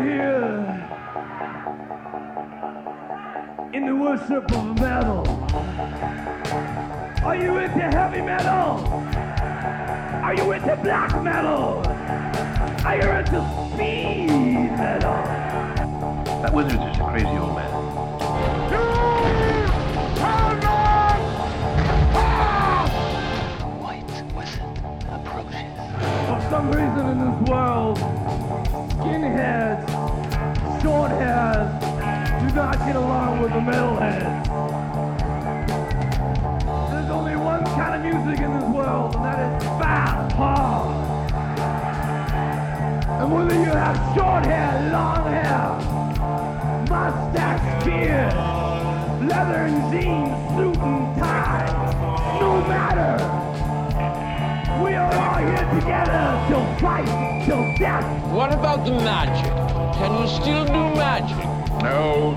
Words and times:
We 0.00 0.06
here 0.06 0.88
in 3.74 3.86
the 3.86 3.94
worship 3.94 4.50
of 4.52 4.80
metal. 4.80 5.26
Are 7.22 7.36
you 7.36 7.58
into 7.58 7.80
heavy 7.80 8.22
metal? 8.22 8.86
Are 10.24 10.34
you 10.34 10.52
into 10.52 10.76
black 10.76 11.22
metal? 11.22 11.82
Are 12.86 12.96
you 12.96 13.10
into 13.10 13.40
speed 13.74 14.70
metal? 14.78 15.22
That 16.40 16.54
wizard 16.54 16.80
is 16.80 16.98
a 16.98 17.04
crazy 17.04 17.26
old 17.26 17.56
man. 17.56 17.70
White 23.80 24.10
wizard 24.34 24.78
approaches. 25.10 25.76
For 26.26 26.40
some 26.48 26.66
reason 26.68 27.06
in 27.08 27.18
this 27.18 27.50
world, 27.50 27.98
skinheads, 29.00 29.89
short 30.82 31.10
hairs 31.10 31.68
do 32.40 32.54
not 32.54 32.78
get 32.78 32.96
along 32.96 33.40
with 33.42 33.52
the 33.52 33.58
metalheads. 33.58 34.46
There's 36.90 37.10
only 37.10 37.36
one 37.36 37.64
kind 37.64 37.94
of 37.96 38.14
music 38.14 38.42
in 38.42 38.58
this 38.58 38.68
world, 38.70 39.14
and 39.16 39.24
that 39.24 39.62
is 39.62 39.68
fast, 39.78 40.32
hard. 40.32 41.10
And 43.20 43.32
whether 43.32 43.54
you 43.54 43.70
have 43.70 43.96
short 44.16 44.46
hair, 44.46 44.90
long 44.90 45.26
hair, 45.30 45.76
mustache, 46.88 47.84
beard, 47.84 48.32
leather 49.28 49.66
and 49.68 49.92
jeans, 49.92 50.32
suit 50.56 50.82
and 50.82 51.18
tie, 51.18 52.38
no 52.40 52.60
matter. 52.66 53.18
We 54.82 54.94
are 54.94 55.14
all 55.14 55.38
here 55.38 55.68
together 55.78 56.44
till 56.48 56.64
fight, 56.78 57.44
till 57.44 57.76
death. 57.76 58.32
What 58.32 58.54
about 58.54 58.86
the 58.86 58.92
magic? 58.92 59.59
Can 60.00 60.16
you 60.18 60.26
still 60.28 60.64
do 60.64 60.96
magic? 60.96 61.36
No. 61.82 62.34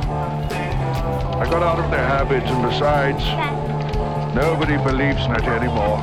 I 1.39 1.47
got 1.50 1.64
out 1.64 1.80
of 1.80 1.89
their 1.89 2.06
habits, 2.06 2.45
and 2.52 2.61
besides, 2.61 3.23
nobody 4.36 4.75
believes 4.83 5.23
in 5.23 5.31
it 5.31 5.45
anymore. 5.45 6.00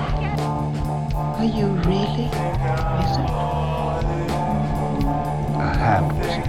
Are 1.37 1.45
you 1.45 1.67
really 1.85 2.31
wizard? 2.97 3.29
A 5.61 5.69
half 5.77 6.11
wizard. 6.17 6.49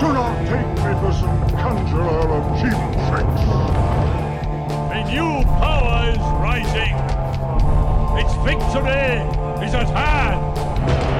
Do 0.00 0.12
not 0.12 0.36
take 0.44 0.68
me 0.84 0.92
for 1.00 1.12
some 1.16 1.40
conjurer 1.56 2.28
of 2.36 2.44
cheap 2.60 2.76
tricks. 3.08 3.44
A 4.92 5.00
new 5.08 5.32
power 5.56 6.12
is 6.12 6.24
rising. 6.44 6.92
Its 8.20 8.34
victory 8.44 9.24
is 9.64 9.72
at 9.72 9.88
hand. 9.96 11.19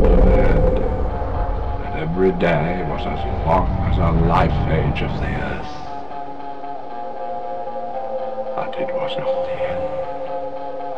every 2.11 2.31
day 2.33 2.83
was 2.89 2.99
as 3.07 3.23
long 3.45 3.69
as 3.87 3.97
a 3.97 4.11
life 4.27 4.51
age 4.69 5.01
of 5.01 5.11
the 5.21 5.27
earth. 5.27 5.73
But 8.53 8.75
it 8.77 8.93
was 8.93 9.17
not 9.17 9.45
the 9.45 9.57
end. 9.71 9.83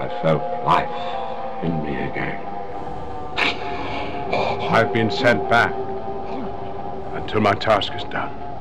I 0.02 0.22
felt 0.24 0.42
life 0.66 1.64
in 1.64 1.84
me 1.84 2.10
again. 2.10 2.42
I've 4.74 4.92
been 4.92 5.12
sent 5.12 5.48
back 5.50 5.76
until 7.14 7.42
my 7.42 7.54
task 7.54 7.94
is 7.94 8.04
done. 8.06 8.53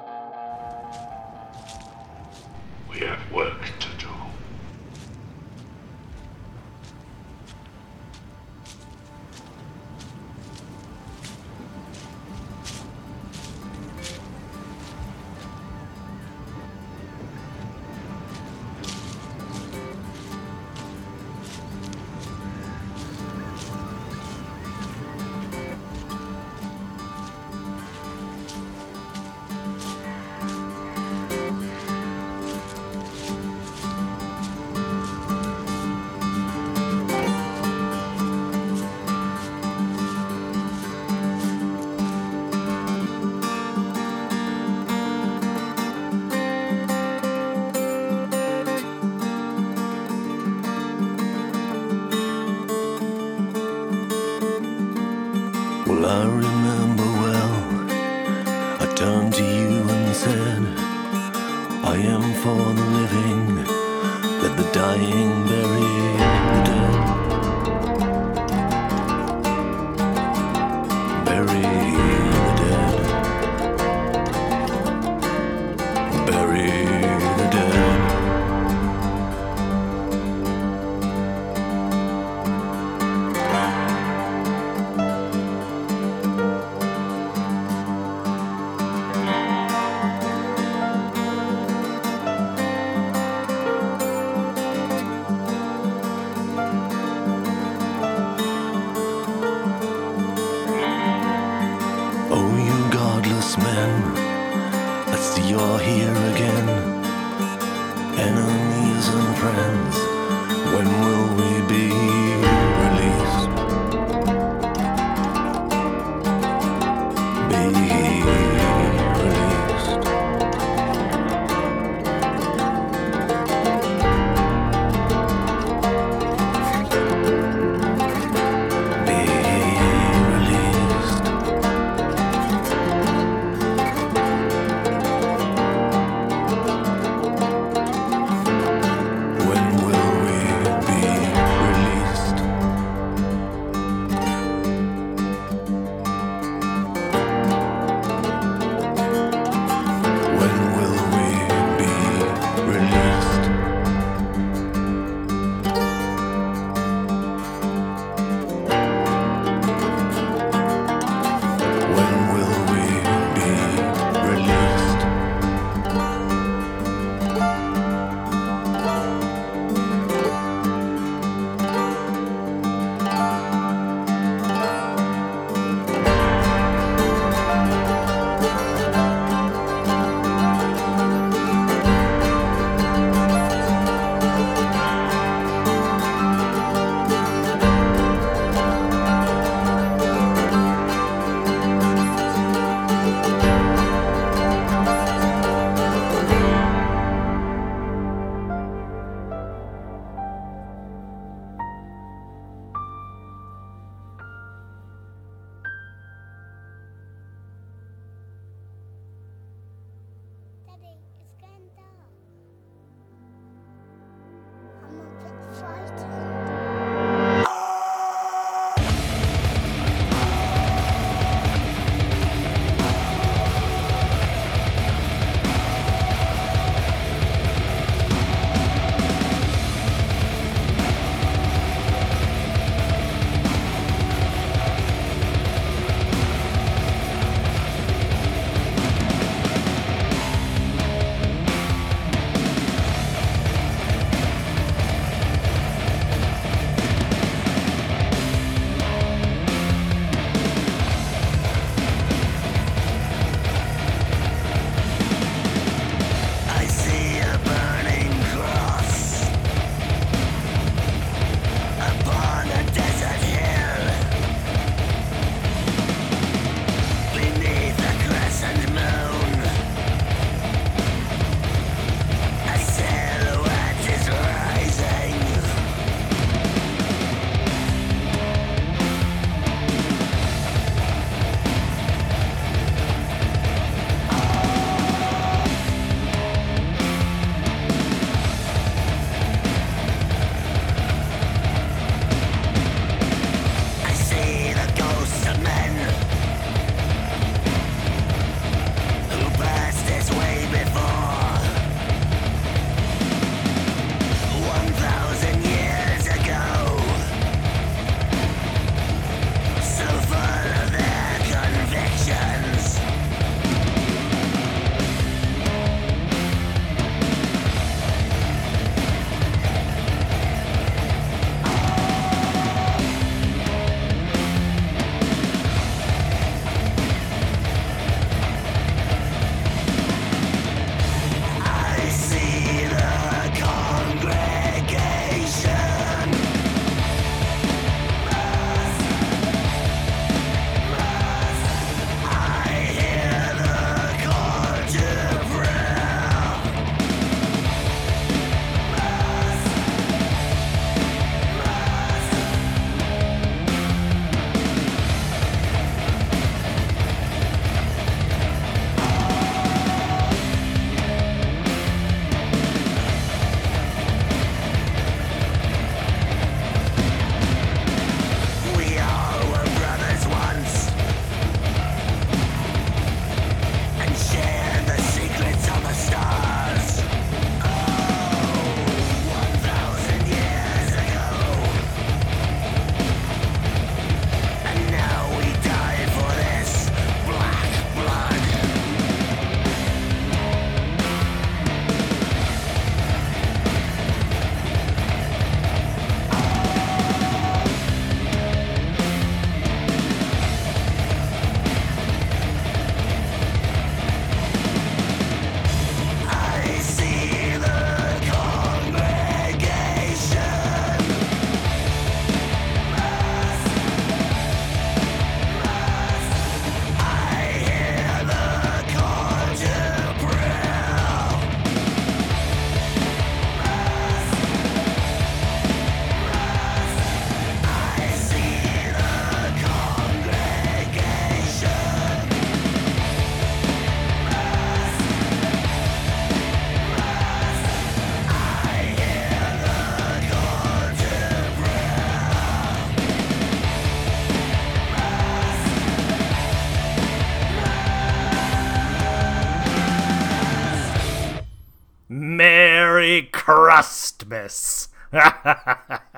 Crustmas. 453.32 454.68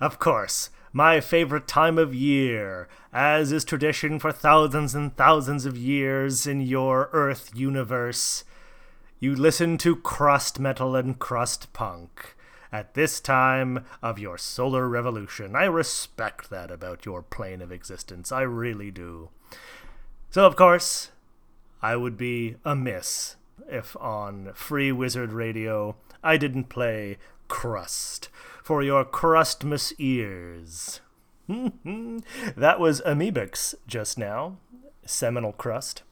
of 0.00 0.18
course, 0.18 0.70
my 0.92 1.20
favorite 1.20 1.68
time 1.68 1.96
of 1.96 2.12
year, 2.12 2.88
as 3.12 3.52
is 3.52 3.64
tradition 3.64 4.18
for 4.18 4.32
thousands 4.32 4.96
and 4.96 5.16
thousands 5.16 5.64
of 5.64 5.76
years 5.76 6.44
in 6.44 6.60
your 6.60 7.08
Earth 7.12 7.52
universe. 7.54 8.42
You 9.20 9.36
listen 9.36 9.78
to 9.78 9.94
crust 9.94 10.58
metal 10.58 10.96
and 10.96 11.20
crust 11.20 11.72
punk 11.72 12.34
at 12.72 12.94
this 12.94 13.20
time 13.20 13.84
of 14.02 14.18
your 14.18 14.38
solar 14.38 14.88
revolution. 14.88 15.54
I 15.54 15.66
respect 15.66 16.50
that 16.50 16.72
about 16.72 17.06
your 17.06 17.22
plane 17.22 17.62
of 17.62 17.70
existence. 17.70 18.32
I 18.32 18.42
really 18.42 18.90
do. 18.90 19.28
So, 20.30 20.46
of 20.46 20.56
course, 20.56 21.12
I 21.80 21.94
would 21.94 22.16
be 22.16 22.56
amiss 22.64 23.35
if 23.68 23.96
on 23.98 24.52
Free 24.54 24.92
Wizard 24.92 25.32
Radio 25.32 25.96
I 26.22 26.36
didn't 26.36 26.68
play 26.68 27.18
Crust 27.48 28.28
for 28.62 28.82
your 28.82 29.04
Crustmas 29.04 29.92
ears. 29.98 31.00
that 31.48 32.80
was 32.80 33.00
Amebix 33.02 33.74
just 33.86 34.18
now, 34.18 34.56
Seminal 35.04 35.52
Crust, 35.52 36.02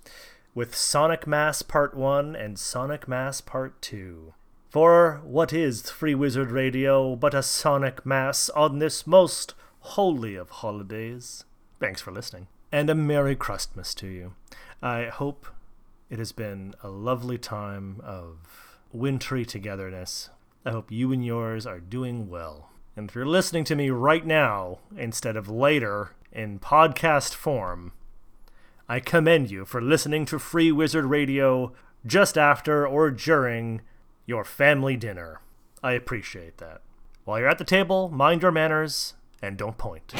with 0.55 0.77
Sonic 0.77 1.27
Mass 1.27 1.63
Part 1.63 1.97
1 1.97 2.37
and 2.37 2.59
Sonic 2.59 3.09
Mass 3.09 3.41
Part 3.41 3.83
2. 3.83 4.35
For 4.71 5.21
what 5.25 5.53
is 5.53 5.91
Free 5.91 6.15
Wizard 6.15 6.51
Radio 6.51 7.17
but 7.17 7.35
a 7.35 7.43
Sonic 7.43 8.07
Mass 8.07 8.49
on 8.51 8.79
this 8.79 9.07
most 9.07 9.55
holy 9.81 10.37
of 10.37 10.51
holidays? 10.51 11.45
Thanks 11.81 12.01
for 12.01 12.13
listening. 12.13 12.47
And 12.71 12.89
a 12.89 12.95
Merry 12.95 13.37
Crustmas 13.37 13.95
to 13.97 14.07
you. 14.07 14.35
I 14.83 15.07
hope 15.07 15.47
it 16.11 16.19
has 16.19 16.33
been 16.33 16.75
a 16.83 16.89
lovely 16.89 17.39
time 17.39 18.01
of 18.05 18.79
wintry 18.93 19.45
togetherness. 19.45 20.31
I 20.65 20.71
hope 20.71 20.91
you 20.91 21.13
and 21.13 21.25
yours 21.25 21.67
are 21.67 21.81
doing 21.81 22.29
well. 22.29 22.71
And 22.97 23.09
if 23.09 23.15
you're 23.15 23.27
listening 23.27 23.65
to 23.65 23.77
me 23.77 23.91
right 23.91 24.25
now 24.25 24.79
instead 24.97 25.37
of 25.37 25.49
later 25.49 26.13
in 26.33 26.59
podcast 26.59 27.35
form, 27.35 27.93
I 28.89 29.01
commend 29.01 29.51
you 29.51 29.65
for 29.65 29.81
listening 29.81 30.27
to 30.27 30.39
Free 30.39 30.71
Wizard 30.71 31.07
Radio 31.07 31.73
just 32.07 32.37
after 32.39 32.87
or 32.87 33.11
during 33.11 33.81
your 34.27 34.45
family 34.45 34.97
dinner. 34.97 35.41
I 35.83 35.93
appreciate 35.93 36.59
that. 36.59 36.83
While 37.25 37.41
you're 37.41 37.49
at 37.49 37.59
the 37.59 37.65
table, 37.65 38.11
mind 38.11 38.43
your 38.43 38.53
manners 38.53 39.15
and 39.43 39.57
don't 39.57 39.79
point. 39.79 40.13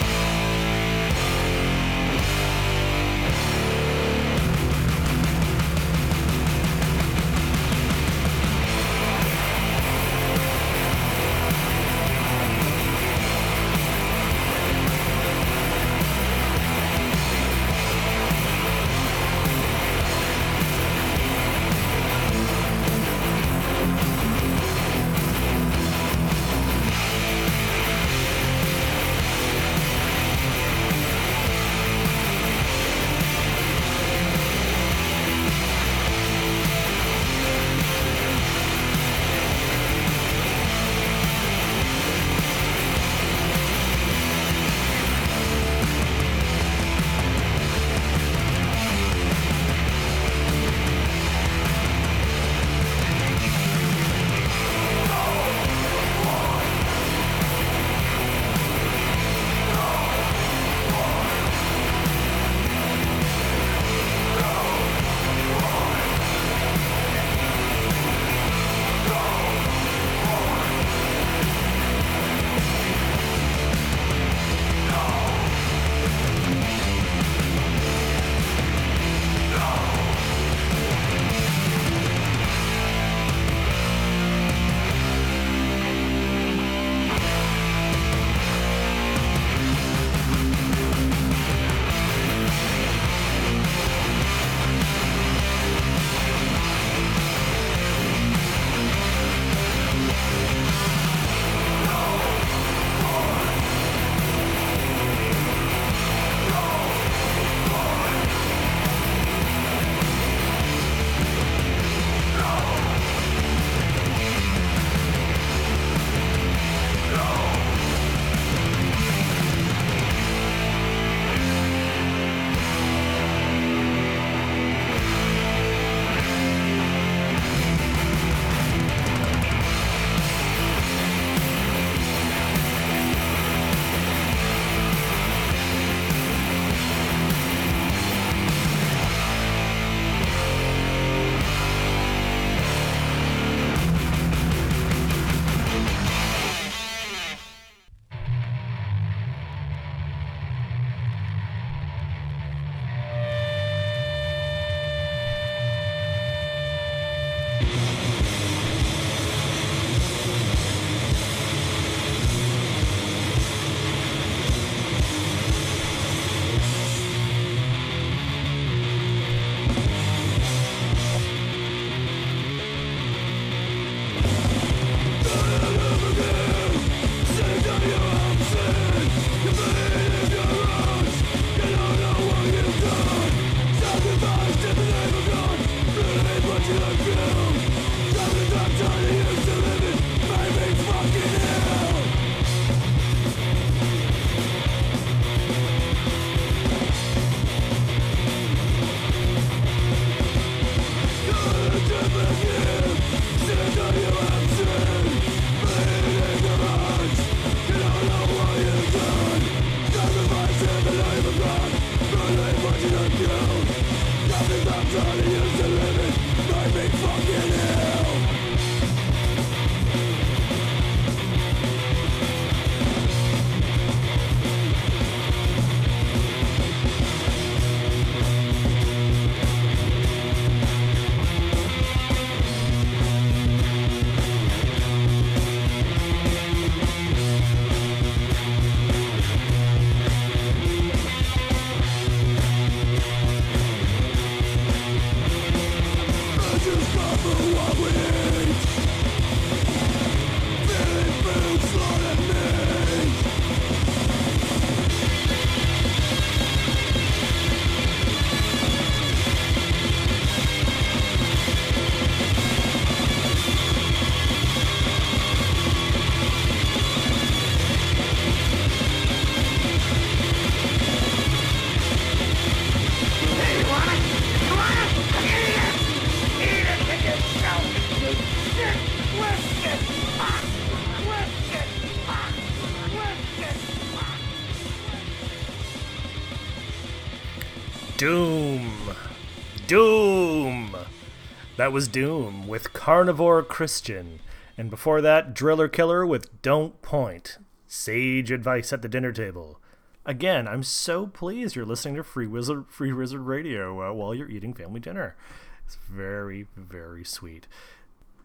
That 291.65 291.73
was 291.73 291.89
Doom 291.89 292.47
with 292.47 292.75
Carnivore 292.75 293.43
Christian. 293.43 294.21
And 294.59 294.69
before 294.69 295.01
that, 295.01 295.33
Driller 295.33 295.67
Killer 295.67 296.05
with 296.05 296.43
Don't 296.43 296.83
Point. 296.83 297.39
Sage 297.67 298.31
advice 298.31 298.71
at 298.71 298.83
the 298.83 298.89
dinner 298.89 299.13
table. 299.13 299.63
Again, 300.05 300.47
I'm 300.47 300.63
so 300.63 301.07
pleased 301.07 301.57
you're 301.57 301.65
listening 301.65 301.95
to 301.95 302.05
Free 302.05 302.27
Wizard 302.27 302.67
Free 302.69 302.93
Wizard 302.93 303.23
Radio 303.23 303.81
uh, 303.81 303.95
while 303.95 304.15
you're 304.15 304.29
eating 304.29 304.53
family 304.53 304.79
dinner. 304.79 305.17
It's 305.65 305.79
very, 305.91 306.49
very 306.55 307.03
sweet. 307.03 307.47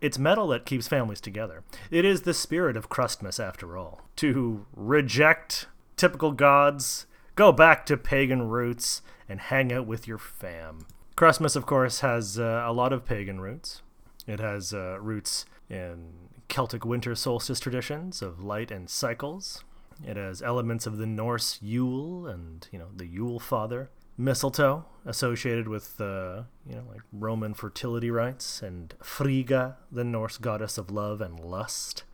It's 0.01 0.19
metal 0.19 0.47
that 0.49 0.65
keeps 0.65 0.89
families 0.89 1.21
together. 1.21 1.63
It 1.89 2.03
is 2.03 2.23
the 2.23 2.33
spirit 2.33 2.75
of 2.75 2.89
Christmas, 2.89 3.39
after 3.39 3.77
all. 3.77 4.01
To 4.17 4.65
reject 4.75 5.67
typical 5.95 6.33
gods, 6.33 7.05
go 7.35 7.53
back 7.53 7.85
to 7.85 7.95
pagan 7.95 8.49
roots, 8.49 9.01
and 9.29 9.39
hang 9.39 9.71
out 9.71 9.87
with 9.87 10.09
your 10.09 10.17
fam. 10.17 10.85
Christmas, 11.19 11.57
of 11.57 11.65
course, 11.65 11.99
has 11.99 12.39
uh, 12.39 12.63
a 12.65 12.71
lot 12.71 12.93
of 12.93 13.03
pagan 13.03 13.41
roots. 13.41 13.81
It 14.25 14.39
has 14.39 14.73
uh, 14.73 15.01
roots 15.01 15.45
in 15.69 16.13
Celtic 16.47 16.85
winter 16.85 17.13
solstice 17.13 17.59
traditions 17.59 18.21
of 18.21 18.41
light 18.41 18.71
and 18.71 18.89
cycles. 18.89 19.65
It 20.07 20.15
has 20.15 20.41
elements 20.41 20.87
of 20.87 20.95
the 20.95 21.05
Norse 21.05 21.59
Yule 21.61 22.25
and, 22.25 22.65
you 22.71 22.79
know, 22.79 22.87
the 22.95 23.05
Yule 23.05 23.37
Father. 23.37 23.89
Mistletoe, 24.17 24.85
associated 25.05 25.67
with, 25.67 25.99
uh, 25.99 26.43
you 26.65 26.75
know, 26.75 26.85
like 26.89 27.01
Roman 27.11 27.53
fertility 27.53 28.09
rites, 28.09 28.61
and 28.61 28.93
Frigga, 29.03 29.75
the 29.91 30.05
Norse 30.05 30.37
goddess 30.37 30.77
of 30.77 30.89
love 30.89 31.19
and 31.19 31.37
lust, 31.37 32.05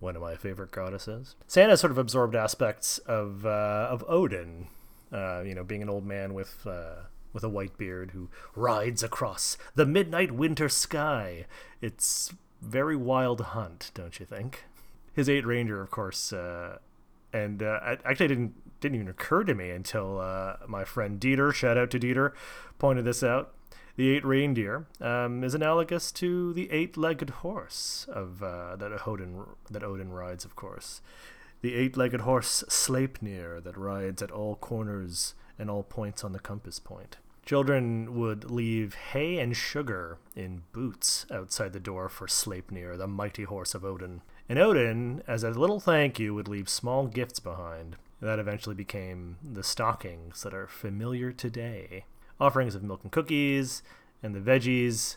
one 0.00 0.16
of 0.16 0.22
my 0.22 0.36
favorite 0.36 0.70
goddesses. 0.70 1.36
Santa 1.46 1.76
sort 1.76 1.90
of 1.90 1.98
absorbed 1.98 2.34
aspects 2.34 2.96
of 2.96 3.44
uh, 3.44 3.88
of 3.90 4.02
Odin, 4.08 4.68
uh, 5.12 5.42
you 5.42 5.54
know, 5.54 5.64
being 5.64 5.82
an 5.82 5.90
old 5.90 6.06
man 6.06 6.32
with 6.32 6.66
uh, 6.66 7.02
with 7.34 7.44
a 7.44 7.48
white 7.50 7.76
beard 7.76 8.12
who 8.12 8.30
rides 8.56 9.02
across 9.02 9.58
the 9.74 9.84
midnight 9.84 10.32
winter 10.32 10.70
sky. 10.70 11.44
It's 11.82 12.32
very 12.62 12.96
wild 12.96 13.40
hunt, 13.40 13.90
don't 13.92 14.18
you 14.18 14.24
think? 14.24 14.64
His 15.12 15.28
eight 15.28 15.44
reindeer, 15.44 15.82
of 15.82 15.90
course, 15.90 16.32
uh, 16.32 16.78
and 17.32 17.62
uh, 17.62 17.96
actually 18.04 18.28
didn't 18.28 18.80
didn't 18.80 18.96
even 18.96 19.08
occur 19.08 19.44
to 19.44 19.54
me 19.54 19.70
until 19.70 20.20
uh, 20.20 20.56
my 20.66 20.84
friend 20.84 21.18
Dieter, 21.18 21.52
shout 21.52 21.78
out 21.78 21.90
to 21.90 21.98
Dieter, 21.98 22.32
pointed 22.78 23.04
this 23.04 23.22
out. 23.22 23.54
The 23.96 24.10
eight 24.10 24.24
reindeer 24.24 24.86
um, 25.00 25.44
is 25.44 25.54
analogous 25.54 26.10
to 26.12 26.52
the 26.52 26.70
eight-legged 26.70 27.30
horse 27.30 28.06
of 28.12 28.42
uh, 28.42 28.76
that 28.76 29.06
Odin 29.06 29.44
that 29.70 29.84
Odin 29.84 30.12
rides, 30.12 30.44
of 30.44 30.56
course. 30.56 31.00
The 31.62 31.74
eight-legged 31.74 32.22
horse 32.22 32.64
Sleipnir 32.68 33.62
that 33.62 33.78
rides 33.78 34.20
at 34.20 34.30
all 34.30 34.56
corners 34.56 35.34
and 35.58 35.70
all 35.70 35.84
points 35.84 36.24
on 36.24 36.32
the 36.32 36.40
compass 36.40 36.78
point. 36.78 37.16
Children 37.44 38.18
would 38.18 38.50
leave 38.50 38.94
hay 38.94 39.38
and 39.38 39.54
sugar 39.54 40.18
in 40.34 40.62
boots 40.72 41.26
outside 41.30 41.72
the 41.72 41.80
door 41.80 42.08
for 42.08 42.26
Sleipnir, 42.26 42.96
the 42.96 43.06
mighty 43.06 43.44
horse 43.44 43.74
of 43.74 43.84
Odin. 43.84 44.22
And 44.48 44.58
Odin, 44.58 45.22
as 45.26 45.44
a 45.44 45.50
little 45.50 45.80
thank 45.80 46.18
you, 46.18 46.34
would 46.34 46.48
leave 46.48 46.68
small 46.68 47.06
gifts 47.06 47.40
behind. 47.40 47.96
That 48.20 48.38
eventually 48.38 48.74
became 48.74 49.36
the 49.42 49.62
stockings 49.62 50.42
that 50.42 50.54
are 50.54 50.66
familiar 50.66 51.32
today. 51.32 52.06
Offerings 52.40 52.74
of 52.74 52.82
milk 52.82 53.00
and 53.02 53.12
cookies, 53.12 53.82
and 54.22 54.34
the 54.34 54.40
veggies 54.40 55.16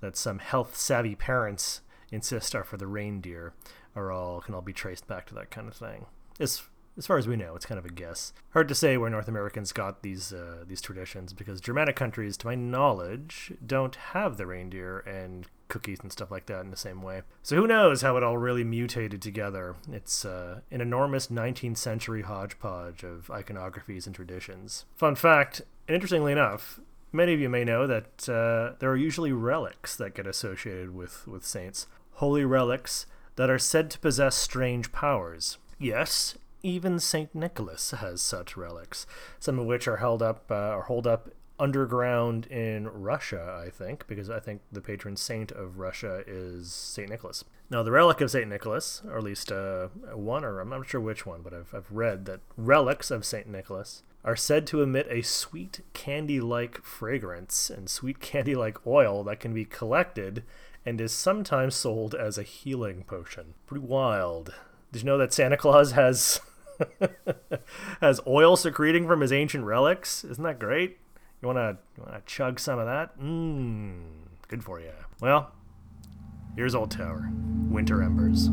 that 0.00 0.16
some 0.16 0.40
health 0.40 0.76
savvy 0.76 1.14
parents 1.14 1.80
insist 2.12 2.54
are 2.54 2.64
for 2.64 2.76
the 2.76 2.86
reindeer 2.86 3.54
are 3.94 4.12
all 4.12 4.40
can 4.42 4.54
all 4.54 4.60
be 4.60 4.72
traced 4.74 5.06
back 5.06 5.26
to 5.26 5.34
that 5.34 5.50
kind 5.50 5.66
of 5.68 5.74
thing. 5.74 6.04
As 6.38 6.62
as 6.96 7.06
far 7.06 7.18
as 7.18 7.28
we 7.28 7.36
know, 7.36 7.54
it's 7.54 7.66
kind 7.66 7.78
of 7.78 7.84
a 7.84 7.90
guess. 7.90 8.32
Hard 8.50 8.68
to 8.68 8.74
say 8.74 8.96
where 8.96 9.10
North 9.10 9.28
Americans 9.28 9.72
got 9.72 10.02
these 10.02 10.32
uh, 10.32 10.64
these 10.66 10.80
traditions 10.80 11.32
because 11.32 11.60
Germanic 11.60 11.96
countries, 11.96 12.36
to 12.38 12.46
my 12.46 12.54
knowledge, 12.54 13.52
don't 13.64 13.96
have 13.96 14.36
the 14.36 14.46
reindeer 14.46 15.00
and 15.00 15.46
cookies 15.68 15.98
and 16.00 16.12
stuff 16.12 16.30
like 16.30 16.46
that 16.46 16.60
in 16.60 16.70
the 16.70 16.76
same 16.76 17.02
way. 17.02 17.22
So 17.42 17.56
who 17.56 17.66
knows 17.66 18.02
how 18.02 18.16
it 18.16 18.22
all 18.22 18.38
really 18.38 18.64
mutated 18.64 19.20
together? 19.20 19.74
It's 19.92 20.24
uh, 20.24 20.60
an 20.70 20.80
enormous 20.80 21.26
19th 21.26 21.76
century 21.76 22.22
hodgepodge 22.22 23.02
of 23.02 23.26
iconographies 23.28 24.06
and 24.06 24.14
traditions. 24.14 24.84
Fun 24.94 25.16
fact, 25.16 25.62
and 25.88 25.94
interestingly 25.94 26.32
enough, 26.32 26.80
many 27.12 27.34
of 27.34 27.40
you 27.40 27.48
may 27.48 27.64
know 27.64 27.86
that 27.86 28.28
uh, 28.28 28.76
there 28.78 28.90
are 28.90 28.96
usually 28.96 29.32
relics 29.32 29.96
that 29.96 30.14
get 30.14 30.26
associated 30.26 30.94
with, 30.94 31.26
with 31.26 31.44
saints. 31.44 31.86
Holy 32.14 32.44
relics 32.44 33.06
that 33.34 33.50
are 33.50 33.58
said 33.58 33.90
to 33.90 33.98
possess 33.98 34.34
strange 34.34 34.92
powers. 34.92 35.58
Yes, 35.78 36.36
even 36.66 36.98
St. 36.98 37.32
Nicholas 37.32 37.92
has 37.92 38.20
such 38.20 38.56
relics, 38.56 39.06
some 39.38 39.58
of 39.58 39.66
which 39.66 39.86
are 39.86 39.98
held 39.98 40.20
up 40.20 40.50
uh, 40.50 40.74
or 40.74 40.82
hold 40.82 41.06
up 41.06 41.30
underground 41.58 42.46
in 42.46 42.88
Russia, 42.88 43.62
I 43.64 43.70
think, 43.70 44.06
because 44.08 44.28
I 44.28 44.40
think 44.40 44.60
the 44.72 44.80
patron 44.80 45.16
saint 45.16 45.52
of 45.52 45.78
Russia 45.78 46.22
is 46.26 46.72
St. 46.72 47.08
Nicholas. 47.08 47.44
Now, 47.70 47.82
the 47.82 47.92
relic 47.92 48.20
of 48.20 48.32
St. 48.32 48.48
Nicholas, 48.48 49.02
or 49.08 49.16
at 49.16 49.22
least 49.22 49.52
uh, 49.52 49.88
one, 50.12 50.44
or 50.44 50.60
I'm 50.60 50.68
not 50.68 50.88
sure 50.88 51.00
which 51.00 51.24
one, 51.24 51.42
but 51.42 51.54
I've, 51.54 51.72
I've 51.72 51.90
read 51.90 52.26
that 52.26 52.40
relics 52.56 53.10
of 53.12 53.24
St. 53.24 53.46
Nicholas 53.46 54.02
are 54.24 54.36
said 54.36 54.66
to 54.66 54.82
emit 54.82 55.06
a 55.08 55.22
sweet 55.22 55.80
candy 55.92 56.40
like 56.40 56.82
fragrance 56.82 57.70
and 57.70 57.88
sweet 57.88 58.18
candy 58.18 58.56
like 58.56 58.84
oil 58.84 59.22
that 59.22 59.38
can 59.38 59.54
be 59.54 59.64
collected 59.64 60.42
and 60.84 61.00
is 61.00 61.12
sometimes 61.12 61.76
sold 61.76 62.14
as 62.14 62.36
a 62.36 62.42
healing 62.42 63.04
potion. 63.04 63.54
Pretty 63.66 63.84
wild. 63.84 64.52
Did 64.90 65.02
you 65.02 65.06
know 65.06 65.18
that 65.18 65.32
Santa 65.32 65.56
Claus 65.56 65.92
has 65.92 66.40
has 68.00 68.20
oil 68.26 68.56
secreting 68.56 69.06
from 69.06 69.20
his 69.20 69.32
ancient 69.32 69.64
relics? 69.64 70.24
Isn't 70.24 70.44
that 70.44 70.58
great? 70.58 70.98
You 71.42 71.48
wanna 71.48 71.78
you 71.96 72.04
wanna 72.04 72.22
chug 72.26 72.58
some 72.58 72.78
of 72.78 72.86
that? 72.86 73.18
Mmm, 73.18 74.04
good 74.48 74.64
for 74.64 74.80
you. 74.80 74.92
Well, 75.20 75.52
here's 76.56 76.74
Old 76.74 76.90
Tower, 76.90 77.30
Winter 77.68 78.02
Embers. 78.02 78.48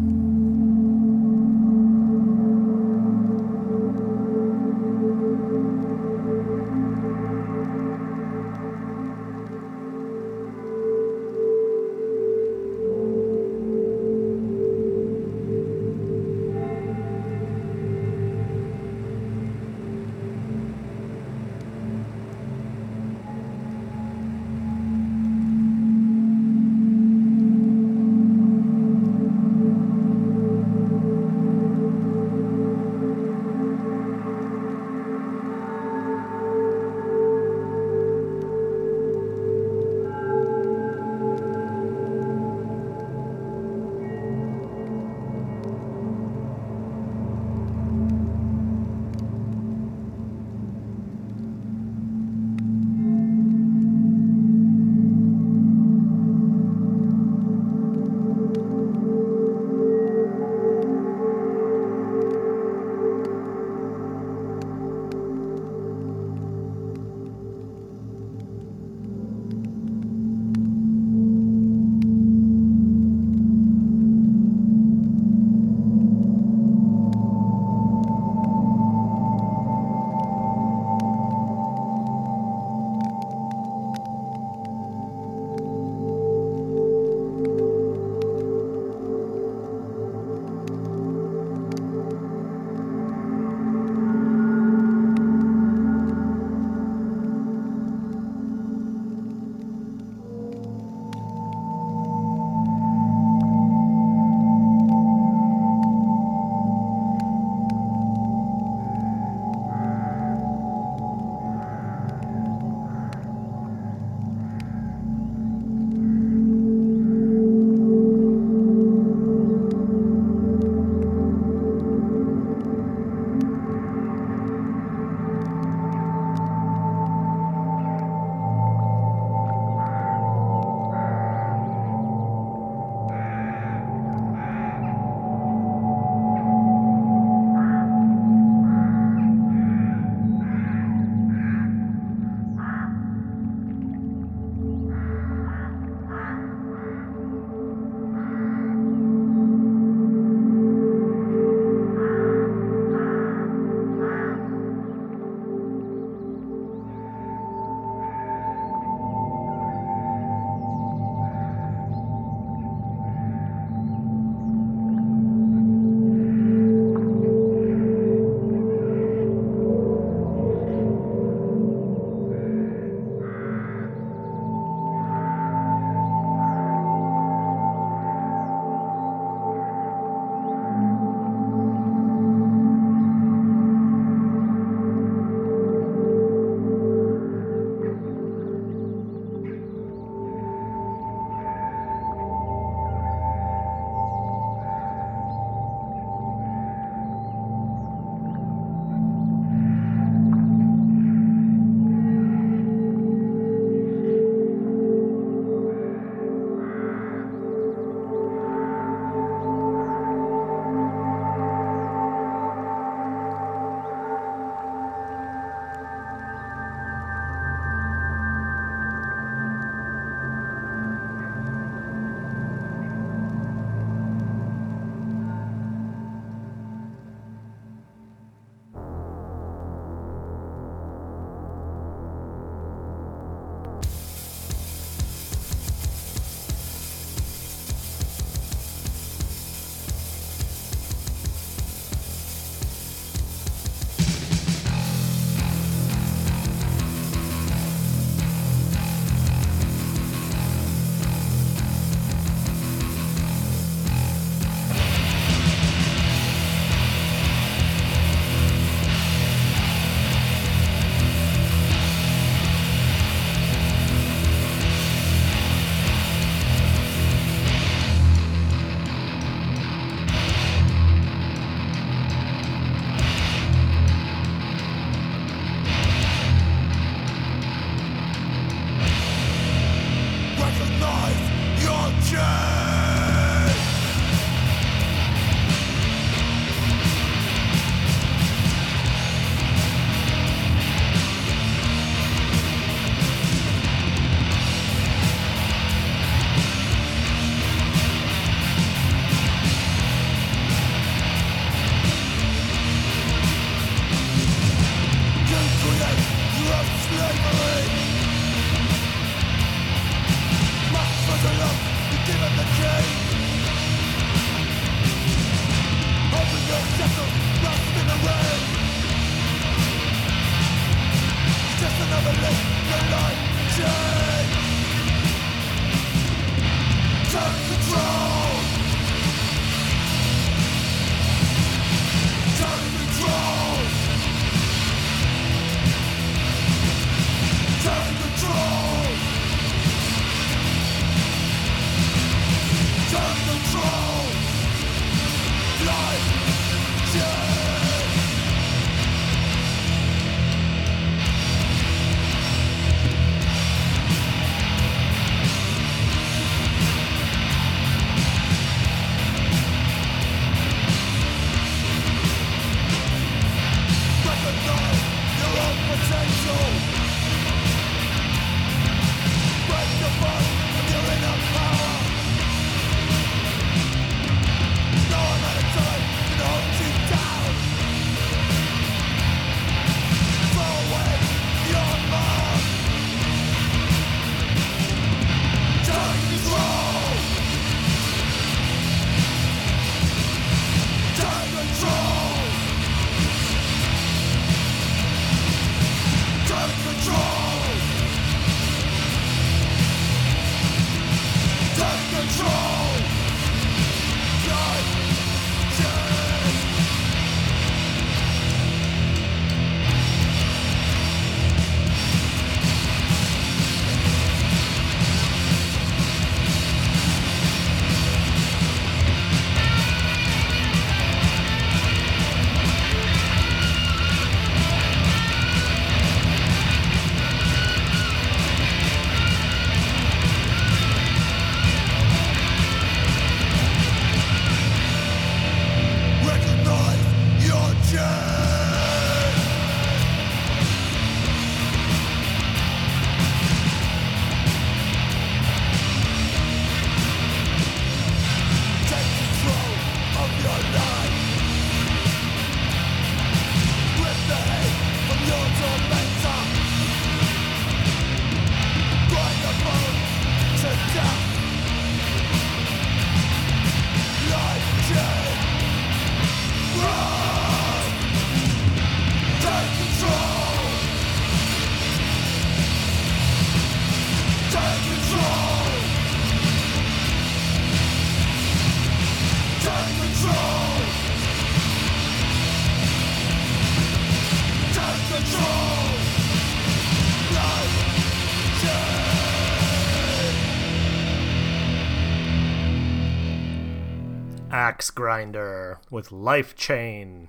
Axe 494.43 494.71
Grinder 494.71 495.61
with 495.71 495.93
Life 495.93 496.35
Chain. 496.35 497.07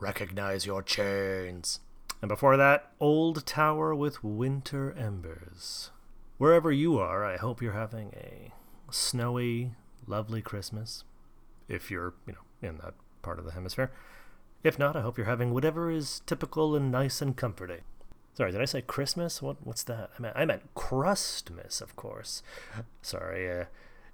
Recognize 0.00 0.66
your 0.66 0.82
chains. 0.82 1.78
And 2.20 2.28
before 2.28 2.56
that, 2.56 2.90
Old 2.98 3.46
Tower 3.46 3.94
with 3.94 4.24
Winter 4.24 4.92
Embers. 4.98 5.92
Wherever 6.36 6.72
you 6.72 6.98
are, 6.98 7.24
I 7.24 7.36
hope 7.36 7.62
you're 7.62 7.74
having 7.74 8.12
a 8.16 8.50
snowy, 8.90 9.76
lovely 10.08 10.42
Christmas. 10.42 11.04
If 11.68 11.92
you're, 11.92 12.14
you 12.26 12.32
know, 12.32 12.68
in 12.68 12.78
that 12.78 12.94
part 13.22 13.38
of 13.38 13.44
the 13.44 13.52
hemisphere. 13.52 13.92
If 14.64 14.80
not, 14.80 14.96
I 14.96 15.02
hope 15.02 15.16
you're 15.16 15.26
having 15.26 15.54
whatever 15.54 15.92
is 15.92 16.22
typical 16.26 16.74
and 16.74 16.90
nice 16.90 17.22
and 17.22 17.36
comforting. 17.36 17.82
Sorry, 18.34 18.50
did 18.50 18.60
I 18.60 18.64
say 18.64 18.82
Christmas? 18.82 19.40
What 19.40 19.64
what's 19.64 19.84
that? 19.84 20.10
I 20.18 20.22
meant 20.22 20.36
I 20.36 20.44
meant 20.44 20.74
Crustmas, 20.74 21.80
of 21.80 21.94
course. 21.94 22.42
Sorry, 23.00 23.60
uh, 23.60 23.64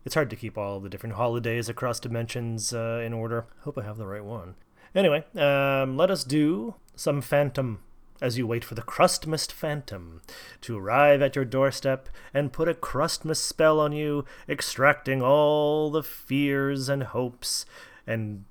it's 0.05 0.15
hard 0.15 0.31
to 0.31 0.37
keep 0.37 0.59
all 0.59 0.81
the 0.81 0.89
different 0.89 1.17
holidays 1.17 1.69
across 1.69 2.01
dimensions 2.01 2.73
uh, 2.73 3.03
in 3.05 3.13
order. 3.13 3.47
Hope 3.61 3.79
I 3.79 3.83
have 3.83 3.99
the 3.99 4.07
right 4.07 4.25
one. 4.25 4.55
Anyway, 4.95 5.25
um, 5.37 5.97
let 5.97 6.11
us 6.11 6.25
do 6.25 6.75
some 6.95 7.23
Phantom 7.23 7.81
as 8.21 8.39
you 8.39 8.47
wait 8.47 8.65
for 8.65 8.77
the 8.77 8.83
Crustmas 8.83 9.51
Phantom 9.51 10.23
to 10.61 10.79
arrive 10.79 11.21
at 11.21 11.35
your 11.35 11.45
doorstep 11.45 12.09
and 12.33 12.53
put 12.53 12.69
a 12.69 12.75
Crustmas 12.75 13.39
spell 13.39 13.81
on 13.81 13.93
you, 13.93 14.25
extracting 14.49 15.21
all 15.21 15.91
the 15.91 16.05
fears 16.05 16.89
and 16.89 17.03
hopes 17.03 17.67
and 18.07 18.45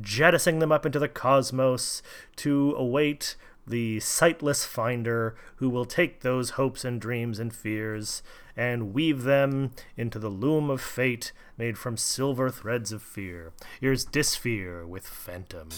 jettisoning 0.00 0.58
them 0.58 0.72
up 0.72 0.84
into 0.84 0.98
the 0.98 1.08
cosmos 1.08 2.02
to 2.36 2.74
await 2.76 3.36
the 3.64 4.00
sightless 4.00 4.64
finder 4.64 5.36
who 5.56 5.70
will 5.70 5.84
take 5.84 6.20
those 6.20 6.50
hopes 6.50 6.84
and 6.84 7.00
dreams 7.00 7.38
and 7.38 7.54
fears 7.54 8.22
and 8.56 8.94
weave 8.94 9.22
them 9.22 9.72
into 9.96 10.18
the 10.18 10.28
loom 10.28 10.70
of 10.70 10.80
fate 10.80 11.32
made 11.56 11.78
from 11.78 11.96
silver 11.96 12.50
threads 12.50 12.92
of 12.92 13.02
fear. 13.02 13.52
Here's 13.80 14.04
Disfear 14.04 14.86
with 14.86 15.06
Phantom. 15.06 15.68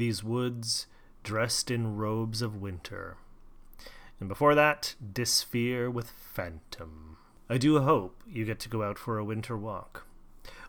These 0.00 0.24
woods 0.24 0.86
dressed 1.22 1.70
in 1.70 1.98
robes 1.98 2.40
of 2.40 2.56
winter. 2.56 3.18
And 4.18 4.30
before 4.30 4.54
that, 4.54 4.94
Disfear 5.12 5.90
with 5.90 6.08
Phantom. 6.08 7.18
I 7.50 7.58
do 7.58 7.78
hope 7.78 8.22
you 8.26 8.46
get 8.46 8.58
to 8.60 8.70
go 8.70 8.82
out 8.82 8.98
for 8.98 9.18
a 9.18 9.24
winter 9.26 9.58
walk. 9.58 10.06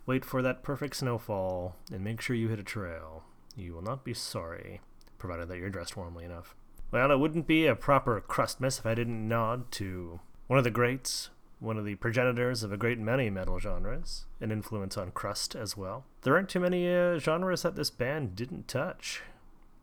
Wait 0.05 0.25
for 0.25 0.41
that 0.41 0.63
perfect 0.63 0.97
snowfall 0.97 1.77
and 1.93 2.03
make 2.03 2.19
sure 2.19 2.35
you 2.35 2.49
hit 2.49 2.59
a 2.59 2.63
trail. 2.63 3.23
You 3.55 3.73
will 3.73 3.81
not 3.81 4.03
be 4.03 4.13
sorry, 4.13 4.81
provided 5.17 5.47
that 5.47 5.59
you're 5.59 5.69
dressed 5.69 5.95
warmly 5.95 6.25
enough. 6.25 6.53
Well, 6.91 7.09
it 7.09 7.19
wouldn't 7.19 7.47
be 7.47 7.67
a 7.67 7.73
proper 7.73 8.19
Crustmas 8.19 8.79
if 8.79 8.85
I 8.85 8.95
didn't 8.95 9.29
nod 9.29 9.71
to 9.71 10.19
one 10.47 10.57
of 10.57 10.65
the 10.65 10.71
greats, 10.71 11.29
one 11.61 11.77
of 11.77 11.85
the 11.85 11.95
progenitors 11.95 12.63
of 12.63 12.73
a 12.73 12.77
great 12.77 12.97
many 12.97 13.29
metal 13.29 13.59
genres, 13.59 14.25
an 14.41 14.51
influence 14.51 14.97
on 14.97 15.11
crust 15.11 15.55
as 15.55 15.77
well. 15.77 16.05
There 16.23 16.33
aren't 16.33 16.49
too 16.49 16.59
many 16.59 16.91
uh, 16.91 17.19
genres 17.19 17.61
that 17.61 17.75
this 17.75 17.91
band 17.91 18.35
didn't 18.35 18.67
touch. 18.67 19.21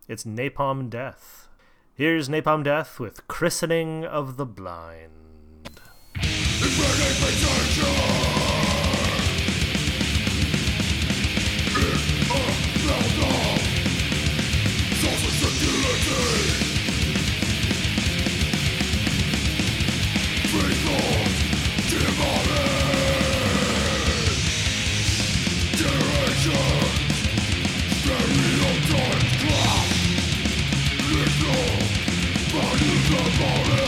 It's 0.08 0.24
Napalm 0.24 0.90
Death. 0.90 1.46
Here's 1.94 2.28
Napalm 2.28 2.64
Death 2.64 2.98
with 2.98 3.28
Christening 3.28 4.04
of 4.04 4.36
the 4.36 4.46
Blind. 4.46 5.12
Survival 33.08 33.87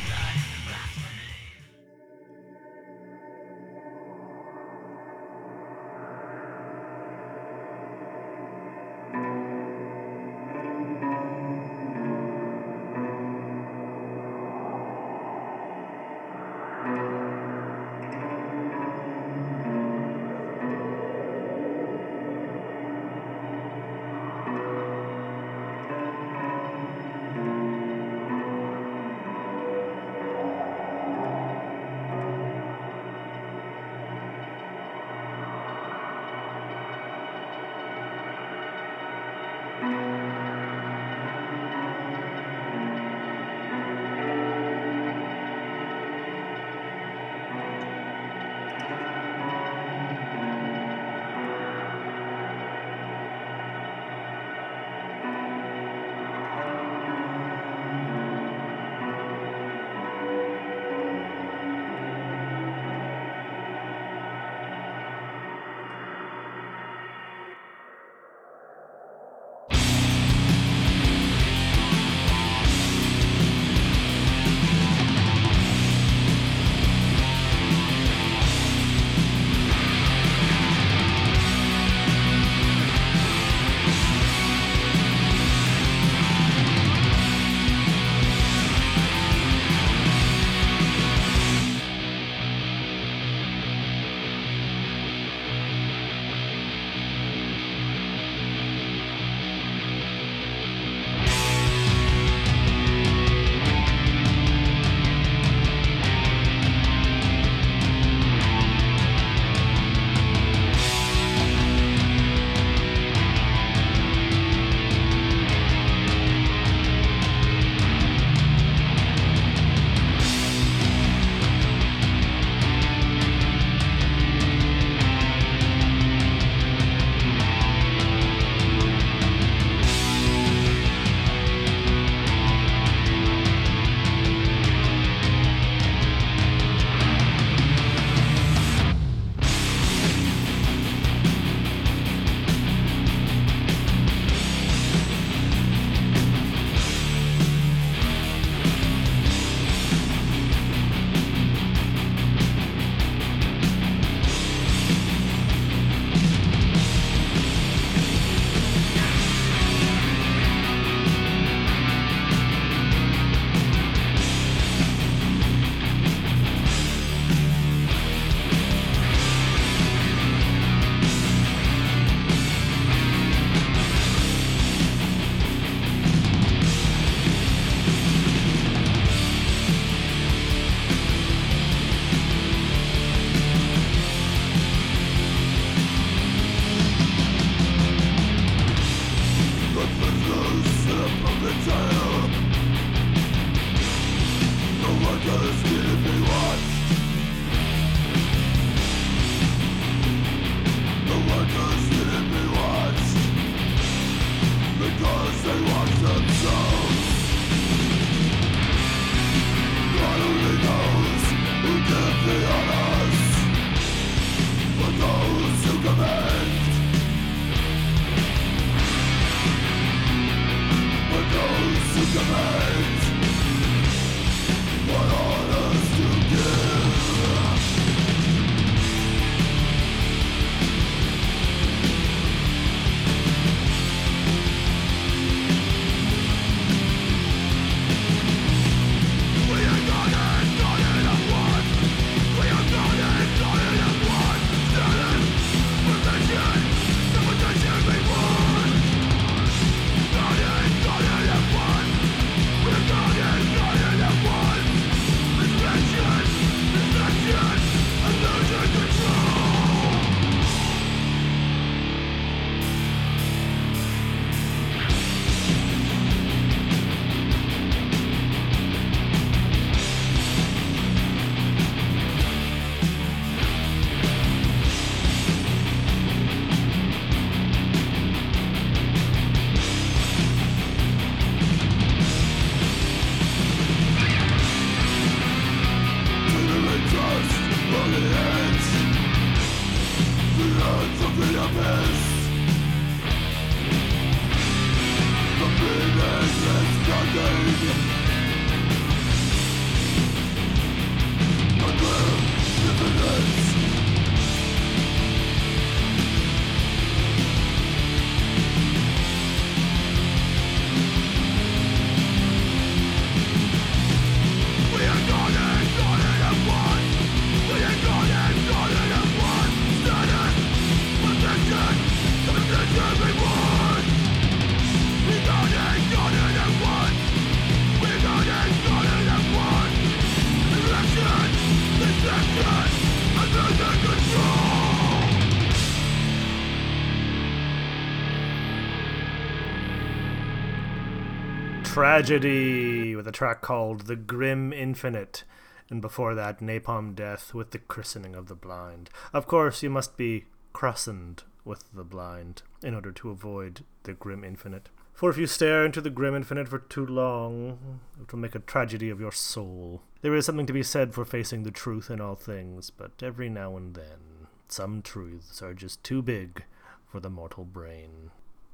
Tragedy 341.81 342.95
with 342.95 343.07
a 343.07 343.11
track 343.11 343.41
called 343.41 343.87
The 343.87 343.95
Grim 343.95 344.53
Infinite, 344.53 345.23
and 345.67 345.81
before 345.81 346.13
that, 346.13 346.39
Napalm 346.39 346.93
Death 346.93 347.33
with 347.33 347.49
The 347.49 347.57
Christening 347.57 348.13
of 348.13 348.27
the 348.27 348.35
Blind. 348.35 348.91
Of 349.13 349.25
course, 349.25 349.63
you 349.63 349.71
must 349.71 349.97
be 349.97 350.25
christened 350.53 351.23
with 351.43 351.63
the 351.73 351.83
blind 351.83 352.43
in 352.61 352.75
order 352.75 352.91
to 352.91 353.09
avoid 353.09 353.65
the 353.81 353.93
Grim 353.93 354.23
Infinite. 354.23 354.69
For 354.93 355.09
if 355.09 355.17
you 355.17 355.25
stare 355.25 355.65
into 355.65 355.81
the 355.81 355.89
Grim 355.89 356.13
Infinite 356.13 356.49
for 356.49 356.59
too 356.59 356.85
long, 356.85 357.79
it 357.99 358.11
will 358.11 358.19
make 358.19 358.35
a 358.35 358.39
tragedy 358.39 358.91
of 358.91 358.99
your 358.99 359.11
soul. 359.11 359.81
There 360.01 360.13
is 360.13 360.27
something 360.27 360.45
to 360.45 360.53
be 360.53 360.61
said 360.61 360.93
for 360.93 361.03
facing 361.03 361.41
the 361.41 361.49
truth 361.49 361.89
in 361.89 361.99
all 361.99 362.13
things, 362.13 362.69
but 362.69 362.91
every 363.01 363.27
now 363.27 363.57
and 363.57 363.73
then, 363.73 364.27
some 364.47 364.83
truths 364.83 365.41
are 365.41 365.55
just 365.55 365.83
too 365.83 366.03
big 366.03 366.43
for 366.85 366.99
the 366.99 367.09
mortal 367.09 367.43
brain. 367.43 368.11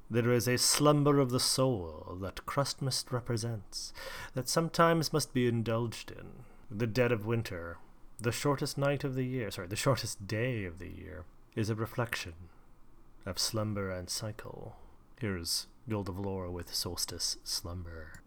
There 0.10 0.32
is 0.32 0.48
a 0.48 0.58
slumber 0.58 1.20
of 1.20 1.32
the 1.32 1.40
soul 1.40 2.18
that 2.22 2.46
Christmas 2.46 3.04
represents, 3.12 3.92
that 4.34 4.48
sometimes 4.48 5.12
must 5.12 5.34
be 5.34 5.48
indulged 5.48 6.12
in. 6.12 6.46
The 6.72 6.88
dead 6.88 7.12
of 7.12 7.26
winter, 7.26 7.78
the 8.18 8.32
shortest 8.32 8.78
night 8.78 9.04
of 9.04 9.16
the 9.16 9.26
year, 9.26 9.52
sorry, 9.52 9.68
the 9.68 9.76
shortest 9.76 10.26
day 10.26 10.64
of 10.64 10.80
the 10.80 10.90
year, 10.90 11.26
is 11.56 11.70
a 11.70 11.76
reflection 11.76 12.34
of 13.26 13.38
slumber 13.38 13.92
and 13.92 14.10
cycle. 14.10 14.78
Here's 15.20 15.68
Guild 15.90 16.08
of 16.08 16.18
Lore 16.18 16.50
with 16.50 16.74
Solstice 16.74 17.38
Slumber. 17.44 18.22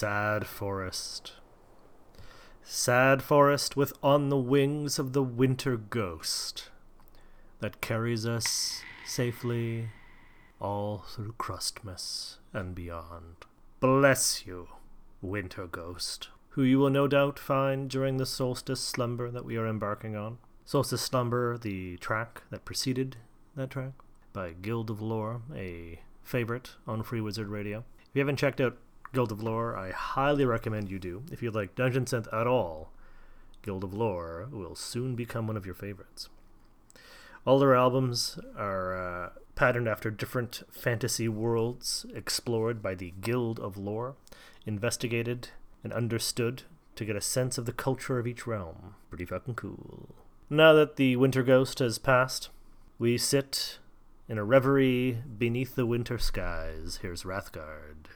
Sad 0.00 0.46
Forest. 0.46 1.34
Sad 2.62 3.22
forest 3.22 3.76
with 3.76 3.92
on 4.02 4.30
the 4.30 4.38
wings 4.38 4.98
of 4.98 5.12
the 5.12 5.22
winter 5.22 5.76
ghost 5.76 6.70
that 7.58 7.82
carries 7.82 8.24
us 8.24 8.80
safely 9.04 9.90
all 10.58 11.04
through 11.06 11.34
Christmas 11.36 12.38
and 12.54 12.74
beyond. 12.74 13.44
Bless 13.78 14.46
you, 14.46 14.68
winter 15.20 15.66
ghost, 15.66 16.30
who 16.48 16.62
you 16.62 16.78
will 16.78 16.88
no 16.88 17.06
doubt 17.06 17.38
find 17.38 17.90
during 17.90 18.16
the 18.16 18.24
solstice 18.24 18.80
slumber 18.80 19.30
that 19.30 19.44
we 19.44 19.58
are 19.58 19.68
embarking 19.68 20.16
on. 20.16 20.38
Solstice 20.64 21.02
Slumber, 21.02 21.58
the 21.58 21.98
track 21.98 22.44
that 22.48 22.64
preceded 22.64 23.18
that 23.54 23.68
track, 23.68 23.92
by 24.32 24.52
Guild 24.52 24.88
of 24.88 25.02
Lore, 25.02 25.42
a 25.54 26.00
favorite 26.22 26.70
on 26.86 27.02
Free 27.02 27.20
Wizard 27.20 27.48
Radio. 27.48 27.84
If 28.00 28.14
you 28.14 28.20
haven't 28.20 28.38
checked 28.38 28.62
out 28.62 28.78
Guild 29.12 29.32
of 29.32 29.42
Lore, 29.42 29.76
I 29.76 29.90
highly 29.90 30.44
recommend 30.44 30.90
you 30.90 30.98
do. 30.98 31.24
If 31.32 31.42
you 31.42 31.50
like 31.50 31.74
Dungeon 31.74 32.04
Synth 32.04 32.32
at 32.32 32.46
all, 32.46 32.92
Guild 33.62 33.82
of 33.82 33.92
Lore 33.92 34.48
will 34.50 34.76
soon 34.76 35.16
become 35.16 35.46
one 35.46 35.56
of 35.56 35.66
your 35.66 35.74
favorites. 35.74 36.28
All 37.44 37.58
their 37.58 37.74
albums 37.74 38.38
are 38.56 38.96
uh, 38.96 39.30
patterned 39.56 39.88
after 39.88 40.10
different 40.10 40.62
fantasy 40.70 41.28
worlds 41.28 42.06
explored 42.14 42.82
by 42.82 42.94
the 42.94 43.12
Guild 43.20 43.58
of 43.58 43.76
Lore, 43.76 44.14
investigated 44.64 45.48
and 45.82 45.92
understood 45.92 46.62
to 46.94 47.04
get 47.04 47.16
a 47.16 47.20
sense 47.20 47.58
of 47.58 47.66
the 47.66 47.72
culture 47.72 48.18
of 48.18 48.26
each 48.28 48.46
realm. 48.46 48.94
Pretty 49.08 49.24
fucking 49.24 49.56
cool. 49.56 50.14
Now 50.48 50.72
that 50.74 50.96
the 50.96 51.16
winter 51.16 51.42
ghost 51.42 51.80
has 51.80 51.98
passed, 51.98 52.50
we 52.98 53.18
sit 53.18 53.79
in 54.30 54.38
a 54.38 54.44
reverie 54.44 55.18
beneath 55.38 55.74
the 55.74 55.84
winter 55.84 56.16
skies. 56.16 57.00
Here's 57.02 57.24
Wrathguard. 57.24 58.06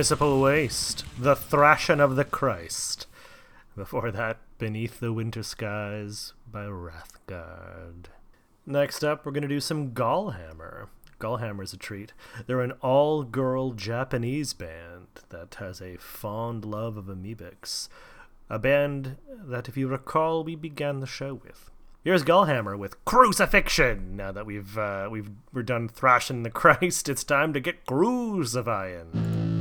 Municipal 0.00 0.40
Waste, 0.40 1.04
The 1.18 1.36
Thrashing 1.36 2.00
of 2.00 2.16
the 2.16 2.24
Christ. 2.24 3.06
Before 3.76 4.10
that, 4.10 4.38
Beneath 4.56 4.98
the 4.98 5.12
Winter 5.12 5.42
Skies 5.42 6.32
by 6.50 6.64
Wrathguard. 6.64 8.06
Next 8.64 9.04
up, 9.04 9.26
we're 9.26 9.32
going 9.32 9.42
to 9.42 9.48
do 9.48 9.60
some 9.60 9.90
Gallhammer. 9.90 10.86
Gallhammer's 11.18 11.74
a 11.74 11.76
treat. 11.76 12.14
They're 12.46 12.62
an 12.62 12.72
all 12.80 13.24
girl 13.24 13.72
Japanese 13.72 14.54
band 14.54 15.08
that 15.28 15.56
has 15.56 15.82
a 15.82 15.98
fond 15.98 16.64
love 16.64 16.96
of 16.96 17.04
Amebix. 17.04 17.90
A 18.48 18.58
band 18.58 19.18
that, 19.28 19.68
if 19.68 19.76
you 19.76 19.86
recall, 19.86 20.42
we 20.42 20.54
began 20.54 21.00
the 21.00 21.06
show 21.06 21.34
with. 21.34 21.70
Here's 22.02 22.24
Gallhammer 22.24 22.78
with 22.78 23.04
Crucifixion. 23.04 24.16
Now 24.16 24.32
that 24.32 24.46
we've 24.46 24.78
uh, 24.78 25.08
we've 25.10 25.28
we're 25.52 25.62
done 25.62 25.90
thrashing 25.90 26.42
the 26.42 26.50
Christ, 26.62 27.10
it's 27.10 27.22
time 27.22 27.52
to 27.52 27.60
get 27.60 27.84
crucifying. 27.84 29.59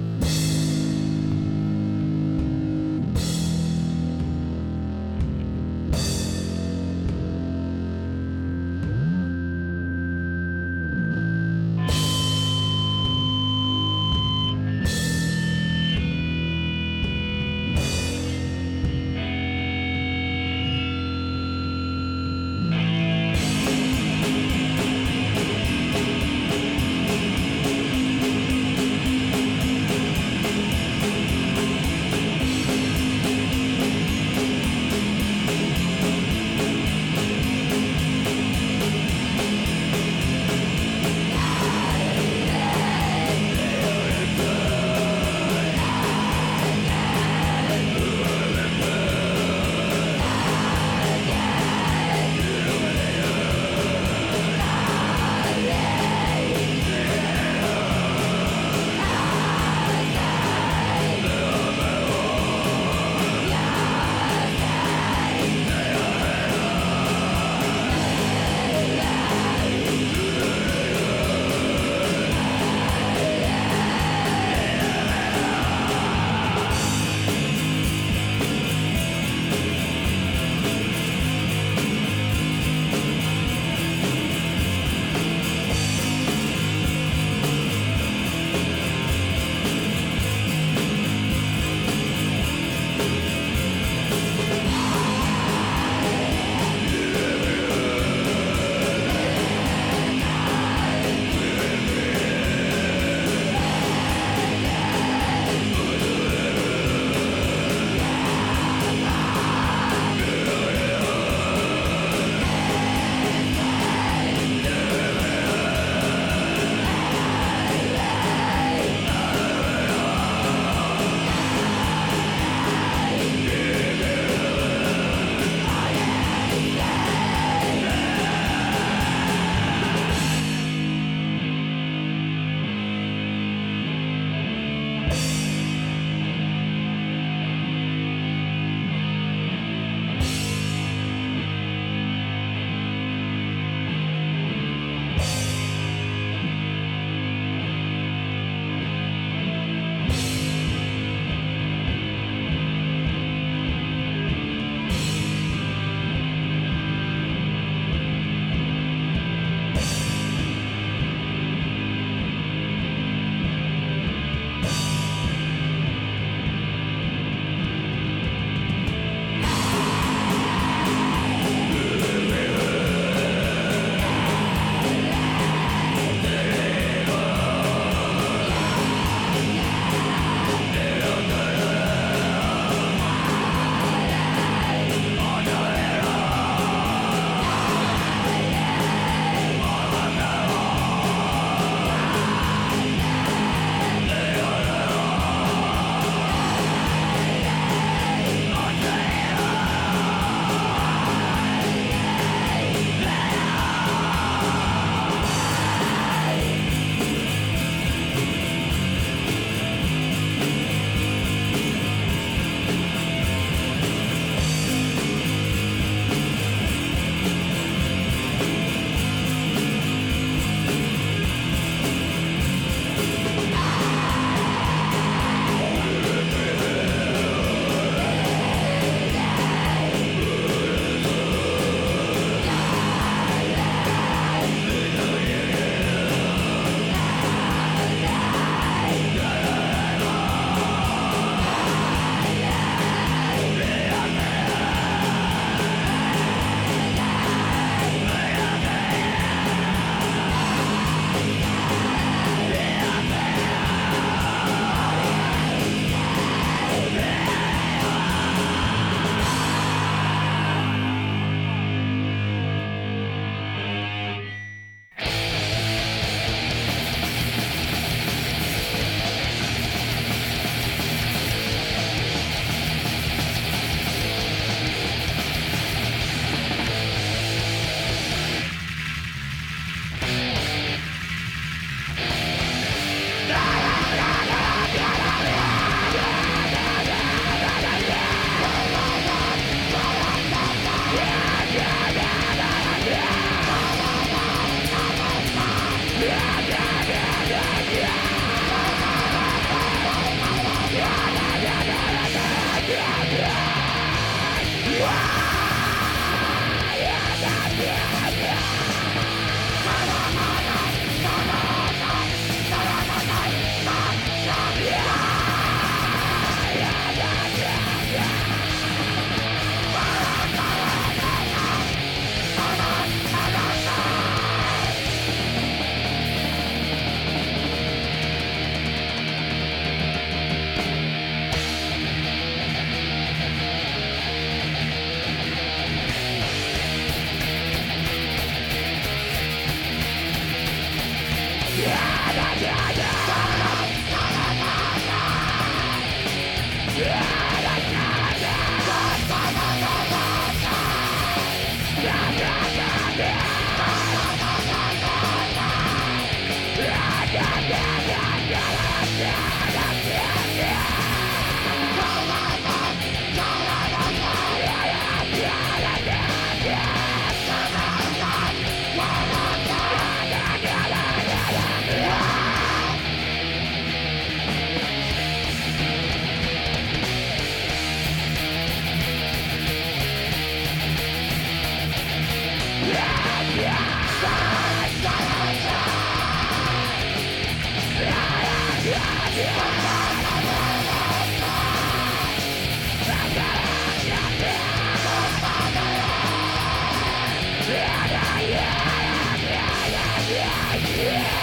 Yeah. 400.80 401.19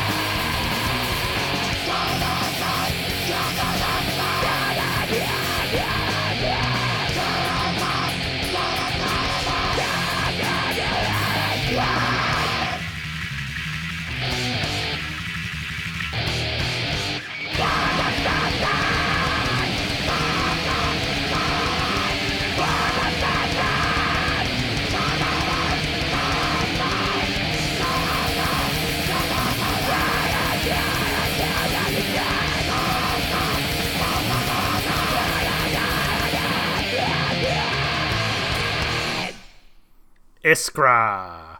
Iskra! 40.46 41.58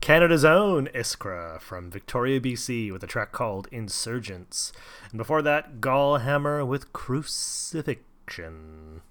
Canada's 0.00 0.44
own 0.44 0.88
Iskra 0.88 1.60
from 1.60 1.88
Victoria, 1.88 2.40
BC, 2.40 2.90
with 2.90 3.04
a 3.04 3.06
track 3.06 3.30
called 3.30 3.68
Insurgents. 3.70 4.72
And 5.12 5.18
before 5.18 5.40
that, 5.42 5.80
Gallhammer 5.80 6.66
with 6.66 6.92
Crucifixion. 6.92 9.02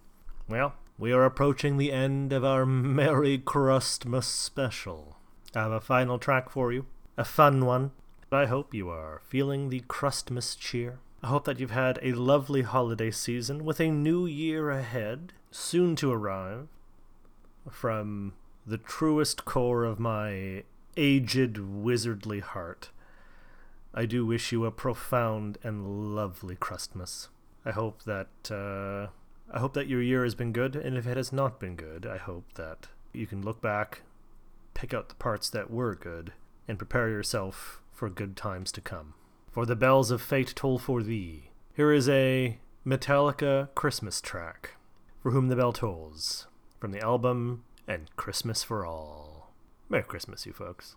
Well, 0.50 0.74
we 1.00 1.14
are 1.14 1.24
approaching 1.24 1.78
the 1.78 1.94
end 1.94 2.34
of 2.34 2.44
our 2.44 2.66
Merry 2.66 3.38
Crustmas 3.38 4.26
special. 4.26 5.16
I 5.56 5.62
have 5.62 5.72
a 5.72 5.80
final 5.80 6.20
track 6.20 6.50
for 6.50 6.74
you, 6.74 6.86
a 7.16 7.24
fun 7.24 7.66
one. 7.66 7.92
I 8.30 8.48
hope 8.48 8.74
you 8.74 8.90
are 8.90 9.22
feeling 9.24 9.70
the 9.70 9.86
Christmas 9.88 10.54
cheer. 10.54 11.00
I 11.24 11.28
hope 11.28 11.46
that 11.46 11.62
you've 11.62 11.72
had 11.72 11.98
a 12.02 12.12
lovely 12.12 12.64
holiday 12.64 13.12
season 13.12 13.64
with 13.64 13.80
a 13.80 13.90
new 13.90 14.26
year 14.26 14.70
ahead, 14.70 15.32
soon 15.50 15.96
to 15.96 16.12
arrive. 16.12 16.68
From 17.72 18.34
the 18.66 18.78
truest 18.78 19.46
core 19.46 19.84
of 19.84 20.00
my 20.00 20.64
aged 20.96 21.58
wizardly 21.58 22.42
heart, 22.42 22.90
I 23.94 24.06
do 24.06 24.26
wish 24.26 24.52
you 24.52 24.66
a 24.66 24.72
profound 24.72 25.58
and 25.64 26.16
lovely 26.16 26.56
Christmas. 26.56 27.30
I 27.66 27.72
hope 27.72 28.04
that 28.04 28.28
uh, 28.50 29.12
I 29.54 29.60
hope 29.60 29.74
that 29.74 29.88
your 29.88 30.02
year 30.02 30.24
has 30.24 30.36
been 30.36 30.52
good, 30.52 30.76
and 30.76 30.98
if 30.98 31.06
it 31.06 31.18
has 31.18 31.32
not 31.32 31.60
been 31.60 31.76
good, 31.76 32.06
I 32.06 32.18
hope 32.18 32.46
that 32.56 32.88
you 33.12 33.28
can 33.28 33.44
look 33.44 33.62
back, 33.62 34.02
pick 34.74 34.94
out 34.94 35.10
the 35.10 35.16
parts 35.16 35.50
that 35.52 35.70
were 35.70 35.96
good, 35.96 36.34
and 36.68 36.78
prepare 36.78 37.10
yourself 37.10 37.82
for 37.92 38.10
good 38.10 38.36
times 38.36 38.72
to 38.72 38.82
come. 38.82 39.14
For 39.52 39.66
the 39.66 39.76
bells 39.76 40.10
of 40.10 40.22
fate 40.22 40.54
toll 40.56 40.80
for 40.80 41.04
thee. 41.04 41.52
Here 41.76 41.92
is 41.92 42.10
a 42.10 42.58
Metallica 42.86 43.70
Christmas 43.76 44.20
track, 44.20 44.72
For 45.22 45.32
Whom 45.32 45.50
the 45.50 45.56
Bell 45.56 45.74
Tolls, 45.74 46.48
from 46.80 46.92
the 46.92 47.02
album 47.02 47.64
And 47.88 48.16
Christmas 48.16 48.64
for 48.64 48.86
All. 48.86 49.52
Merry 49.90 50.04
Christmas, 50.04 50.46
you 50.46 50.54
folks. 50.54 50.96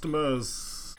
Christmas. 0.00 0.94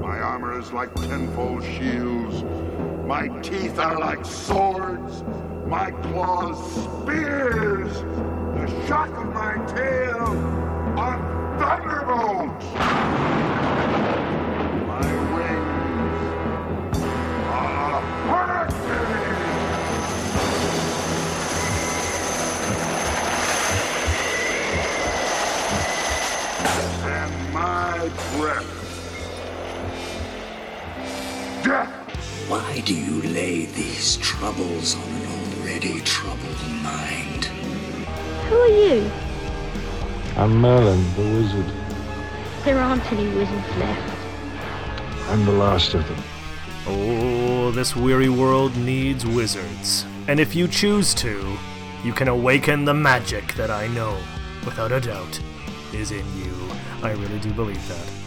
My 0.00 0.18
armor 0.18 0.58
is 0.58 0.72
like 0.72 0.92
tenfold 0.94 1.62
shields. 1.62 2.42
My 3.06 3.28
teeth 3.40 3.78
are 3.78 4.00
like 4.00 4.24
swords. 4.24 5.22
My 5.68 5.92
claws 5.92 6.58
spears. 6.74 7.92
The 8.02 8.86
shock 8.88 9.10
of 9.10 9.32
my 9.32 9.54
tail 9.72 10.26
are 10.98 11.20
thunderbolts. 11.60 13.41
My 28.02 28.08
breath 28.36 28.66
death. 31.62 31.88
Why 32.48 32.80
do 32.80 32.94
you 32.94 33.22
lay 33.30 33.66
these 33.66 34.16
troubles 34.16 34.96
on 34.96 35.02
an 35.02 35.60
already 35.60 36.00
troubled 36.00 36.58
mind? 36.82 37.44
Who 38.48 38.56
are 38.56 38.66
you? 38.66 39.10
I'm 40.36 40.56
Merlin, 40.56 41.14
the 41.14 41.22
wizard. 41.22 41.72
There 42.64 42.80
aren't 42.80 43.12
any 43.12 43.28
wizards 43.36 43.76
left. 43.76 44.18
I'm 45.28 45.44
the 45.44 45.52
last 45.52 45.94
of 45.94 46.06
them. 46.08 46.22
Oh, 46.88 47.70
this 47.70 47.94
weary 47.94 48.28
world 48.28 48.76
needs 48.76 49.24
wizards. 49.24 50.04
And 50.26 50.40
if 50.40 50.56
you 50.56 50.66
choose 50.66 51.14
to, 51.14 51.56
you 52.02 52.12
can 52.12 52.26
awaken 52.26 52.84
the 52.84 52.94
magic 52.94 53.54
that 53.54 53.70
I 53.70 53.86
know, 53.86 54.18
without 54.64 54.90
a 54.90 55.00
doubt, 55.00 55.40
is 55.92 56.10
in 56.10 56.26
you. 56.36 56.51
I 57.02 57.12
really 57.12 57.38
do 57.40 57.52
believe 57.52 57.86
that. 57.88 58.22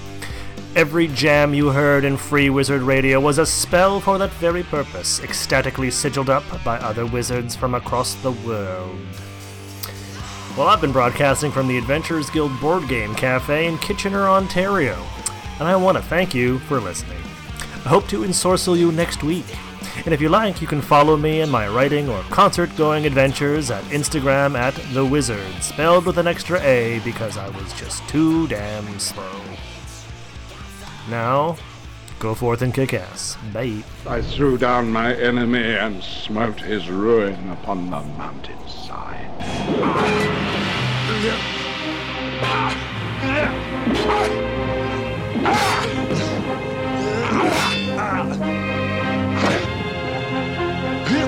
Every 0.76 1.08
jam 1.08 1.54
you 1.54 1.70
heard 1.70 2.04
in 2.04 2.18
Free 2.18 2.50
Wizard 2.50 2.82
Radio 2.82 3.20
was 3.22 3.38
a 3.38 3.46
spell 3.46 4.02
for 4.02 4.18
that 4.18 4.32
very 4.34 4.64
purpose, 4.64 5.22
ecstatically 5.22 5.90
sigiled 5.90 6.30
up 6.30 6.44
by 6.66 6.78
other 6.80 7.06
wizards 7.06 7.56
from 7.56 7.76
across 7.76 8.16
the 8.16 8.34
world. 8.34 9.00
Well, 10.58 10.68
I've 10.68 10.82
been 10.82 10.92
broadcasting 10.92 11.52
from 11.52 11.68
the 11.68 11.78
Adventurers 11.78 12.30
Guild 12.30 12.60
Board 12.60 12.88
Game 12.90 13.16
Cafe 13.16 13.68
in 13.68 13.78
Kitchener, 13.78 14.28
Ontario, 14.28 15.02
and 15.60 15.68
I 15.68 15.76
want 15.78 15.98
to 15.98 16.04
thank 16.04 16.36
you 16.36 16.60
for 16.60 16.82
listening. 16.82 17.22
I 17.86 17.90
hope 17.90 18.08
to 18.08 18.24
ensorcel 18.24 18.78
you 18.78 18.92
next 18.92 19.24
week. 19.24 19.46
And 20.04 20.14
if 20.14 20.22
you 20.22 20.30
like, 20.30 20.62
you 20.62 20.68
can 20.68 20.82
follow 20.82 21.18
me 21.18 21.42
in 21.42 21.50
my 21.50 21.68
writing 21.68 22.10
or 22.10 22.22
concert 22.24 22.76
going 22.76 23.06
adventures 23.06 23.72
at 23.72 23.84
Instagram 23.86 24.56
at 24.56 24.76
The 24.94 25.06
Wizard, 25.06 25.64
spelled 25.64 26.06
with 26.06 26.18
an 26.18 26.28
extra 26.28 26.62
A 26.62 27.00
because 27.00 27.38
I 27.38 27.50
was 27.50 27.74
just 27.74 28.08
too 28.08 28.48
damn 28.48 29.00
slow. 29.00 29.42
Now, 31.10 31.58
go 32.20 32.36
forth 32.36 32.62
and 32.62 32.74
kick 32.74 32.94
ass. 32.94 33.38
Bye. 33.54 33.84
I 34.08 34.22
threw 34.22 34.58
down 34.58 34.92
my 34.92 35.16
enemy 35.16 35.76
and 35.76 36.04
smote 36.04 36.60
his 36.60 36.90
ruin 36.90 37.50
upon 37.50 37.90
the 37.90 38.02
mountainside. 38.02 39.32